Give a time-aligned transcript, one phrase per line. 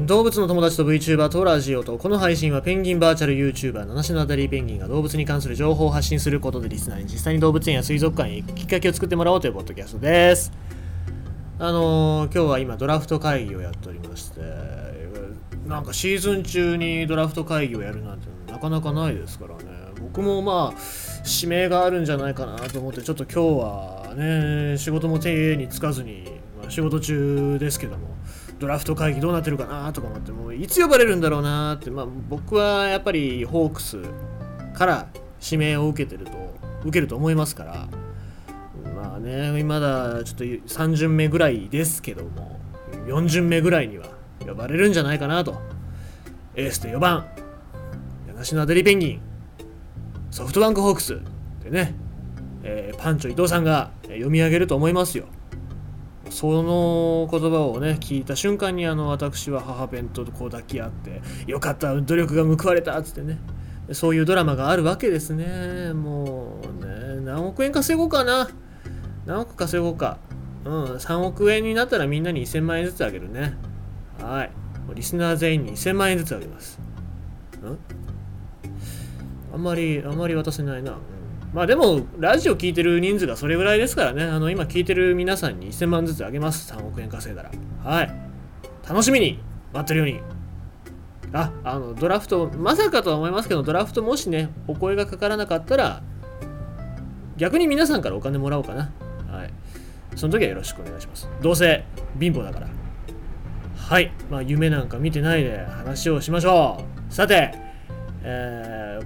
[0.00, 10.52] 動物の友達と VTuber とラジオとこの配信はペンギンバーチャル YouTuber 七種のあたりペンギンが動物に関する情報を発信することでリスナーに実際に動物園や水族館へ行くきっかけを作ってもらおうというポッドキャストです
[11.58, 14.42] あのー、今日は今ドラフト会議をやっておりまして
[15.66, 19.64] なんかシーズン中にドラフト会議をやるなんてなかなかないですからね。
[20.00, 20.78] 僕もまあ
[21.24, 26.24] 指名があるんじゃないかなと思ってちょっと今日はね仕事も手につかずに、
[26.60, 28.14] まあ、仕事中ですけども。
[28.58, 33.98] ドラフト会議どうなってるかなとか思ってもういつ呼ばれるんだろうなって、まあ、僕はやっぱりホークス
[34.74, 35.08] から
[35.42, 36.32] 指名を受けてると
[36.82, 37.88] 受けると思いますから
[38.94, 42.58] まあねまだちょっと3巡目ぐらいですけども
[43.06, 44.08] 4巡目ぐらいには
[44.46, 45.76] 呼ばれるんじゃないかなと。
[46.56, 47.26] エースで4番
[48.26, 49.20] 柳のアデリペンギン
[50.30, 51.20] ソフトバンクホークス
[51.62, 51.94] でね、
[52.62, 55.26] えー、パンチョ伊藤さんが読み上げると思いますよ。
[56.30, 63.38] その言葉をね聞いた瞬間にあの私は母弁とこう抱き合ってよかった努力が報われたっつってね。
[63.92, 65.92] そういうドラマがあるわけですね。
[65.92, 68.48] もうね何億円稼ごうかな。
[69.26, 70.18] 何億稼ごうか。
[70.64, 73.54] うん3億円になったらみんなに1000万円ずつあげるね。
[74.20, 74.50] はい。
[74.94, 76.80] リスナー全員に1000万円ずつあげます。
[77.62, 77.78] ん。
[79.54, 80.98] あんまりあんまり渡せないな、
[81.56, 86.70] まあでも、ラジオ聞いてる人数がそれぐらいですからね、あの今聞いてる皆さんに1000万ずつあげます。
[86.70, 87.50] 3億円稼いだら。
[87.82, 88.14] はい。
[88.86, 90.20] 楽しみに待ってるように。
[91.32, 96.02] あ、あの、ドラフト、まさかとは思いますけど、ドラフトもしね、お声がかからなかったら、
[97.38, 98.92] 逆に皆さんからお金もらおうかな。
[99.26, 99.50] はい。
[100.14, 101.26] その時はよろしくお願いします。
[101.40, 101.86] どうせ
[102.20, 102.68] 貧乏だから。
[103.78, 104.12] はい。
[104.30, 107.14] まあ、夢なんか見てないで話をしましょう。
[107.14, 107.54] さて、
[108.24, 109.00] え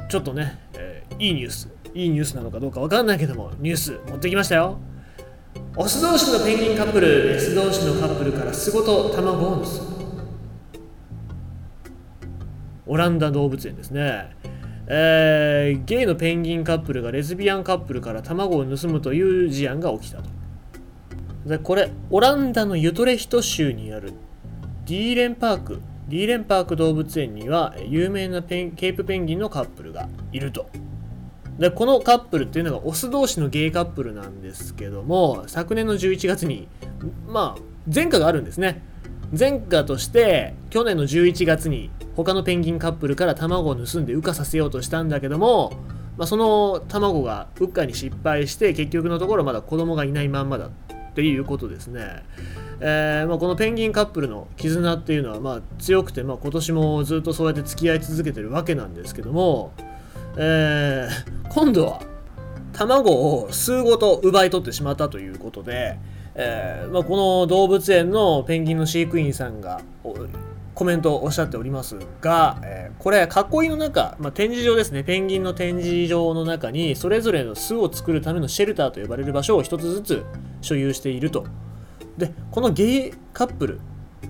[0.00, 1.68] ー、ちょっとね、えーいいニュース。
[1.94, 4.78] いいニュースなのかどうか分かんないけどもニュース持ってきましたよ。
[5.76, 9.94] オス同士のペンギンカップルメス同士のカップルから巣ごと卵を盗む
[12.86, 14.30] オランダ動物園ですね。
[14.86, 20.24] えー、ゲイのペンギンカップルがレズビアンカップルから卵を盗むという事案が起きたと。
[21.46, 24.12] でこれオランダのユトレヒト州にある
[24.86, 25.80] ディーレンパーク。
[26.08, 30.68] ディーレンパーク動物園には有名なペンケープペンギンのカップルがいると。
[31.58, 36.68] でこのカップルっていうのがオス同士のゲイカップルなんですけども昨年の11月に
[37.28, 38.82] まあ前科があるんですね。
[39.36, 45.72] 前科として去年の11月に他のペンギンカップルから卵を盗んで羽化させようとしたんだけども、
[46.16, 50.70] まあ、その卵が羽化に失敗して結局のところまだ子供がいないまんまだっ
[51.14, 52.22] ていうことですね、
[52.80, 59.72] えーまあ、このペンギンカップルの絆っていうのはま強くて、まあ、今年もずっとそうやって付き合い続けてるわけなんですけども
[60.36, 62.00] えー、今度は
[62.72, 65.98] 卵を数ごと奪い取ってしまったということで、
[66.34, 69.80] えーまあ、この動物園のペンギンの飼育員さんが
[70.74, 75.04] コメントをおっしゃっておりますが、えー、これ囲いの中、まあ、展示場ですね。
[75.04, 80.24] ペンギンの展示場の中にそれぞれの巣を作るためのシェルターと呼ばれる場所を一つずつ
[80.60, 81.46] 所有していると。
[82.18, 83.80] でこのゲイカップル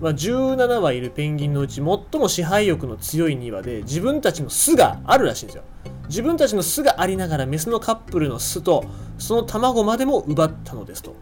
[0.00, 5.62] まあ、17羽いるペンギンのうち最も支配欲の強い2羽で自分たちの巣があるらしいんですよ。
[6.08, 8.84] 自分たちの巣がありながらメスのカップルの巣と
[9.18, 11.14] その卵までも奪ったのですと。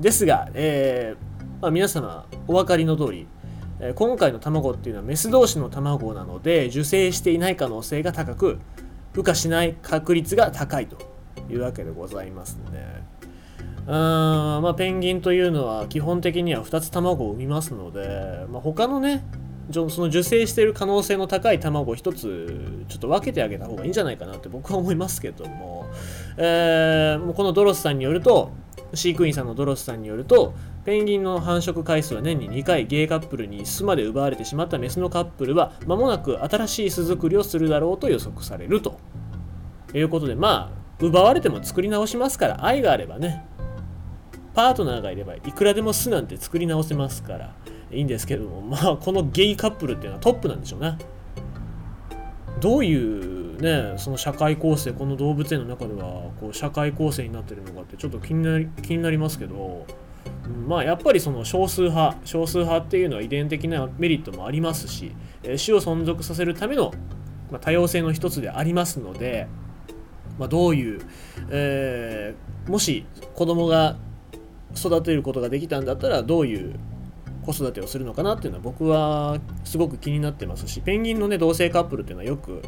[0.00, 3.26] ですが、えーまあ、皆様お分かりの通り、
[3.80, 8.58] え、今回の卵っていうのはメス同士の卵なので受精していない可能性が高く
[9.14, 10.96] 孵化しない確率が高いと
[11.50, 13.02] いうわけでございますね。
[13.86, 19.24] あまあ、ペンギンというのは基本的には2つ卵を産みますので、まあ、他のね
[19.72, 25.86] その受精している可能性の高い卵を1つちょっと分けてあげた方がいいんじゃないかなって僕は思いますけども、
[26.36, 28.52] えー、もうこのドロスさんによると
[28.94, 38.98] 飼育員さんのドロスさんによるとペンギンの繁殖回数は年に2回ゲイカップルに巣まで奪われてしまったメスのカップルは間もなく新しい巣作りをするだろうと予測されると
[39.94, 43.44] いうことでまあ奪われても作り直しますから愛があればね
[44.54, 47.54] パートナーがいればいくらでも巣なんて作り直せますから
[47.92, 50.98] いいんですけどもまあこのゲイカップルっていうのはトップなんでしょうね。
[52.60, 59.84] どういうねその社会構成この動物園の中ではこう社会構成になってるのかってちょっと気になり気になりますけど
[60.68, 65.12] まあやっぱりその少数派少数派っていうのは遺伝的なメリットもありますし
[65.42, 66.92] 種を存続させるための、
[67.60, 69.48] 多様性の一つでありますので、
[70.38, 71.00] まあ、どういう、
[71.50, 73.04] えー、もし
[73.34, 73.96] 子供が
[74.76, 76.78] 育てることができたんだったらどういう
[77.44, 82.62] 子育てをするのかなっていうのは僕はすごく気になってますしペンギンのね同性カップルっていうのはよく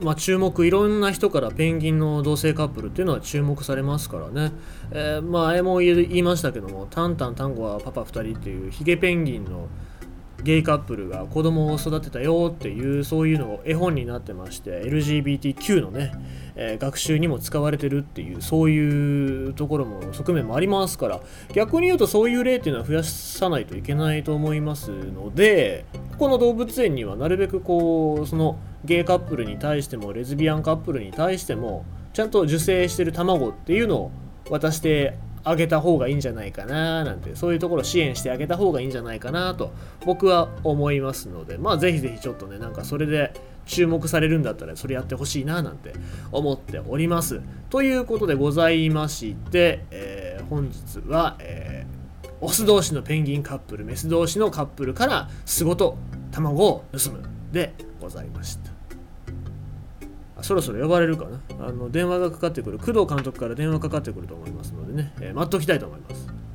[0.00, 4.52] まあ、注目いろんな人からペンギンの同性カップルっていうのは注目されますからね、
[4.90, 9.68] えー、まあれも言いましたけどもタンタンタンゴはパパ2人っていうヒゲペンギンの
[10.46, 16.12] ゲイカップルが子供を育てたよっていうそういうのを絵本になってまして LGBTQ のね、
[16.54, 21.20] えー、学習にも使われてるっていうそういうところも側面もありますから
[21.52, 34.10] 逆に言うとそういう例っていうのは増やさないといけないと思いますのでここの動物園にはなるべくこうそのゲイカップルに対してもレズビアンカップルに対してもちゃんと受精してる卵っていうのを
[34.48, 39.72] 渡してあげた方がいいんじゃないかななんてそういうところを支援してあげた方がいいんじゃないかなと
[40.04, 43.32] 僕は思いますのでまあぜひぜひちょっとねなんかそれで
[43.64, 45.92] 注目されるんだったらそれやってほしいななんて
[46.32, 47.40] 思っております。
[47.70, 55.96] ということでございまして、えー、本日は、えー、オス同士のペンギンカップルメス同士のカップルから巣ごと
[56.32, 57.22] 卵を盗む
[57.52, 58.75] でございました。
[60.42, 61.66] そろそろ呼ばれるかな。
[61.66, 62.78] あの電話がかかってくる。
[62.78, 66.45] 工藤監督から電話かかってくると思いますのでね、えー、待っときたいと思います。